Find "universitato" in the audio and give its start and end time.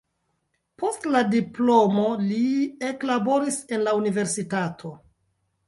4.03-4.97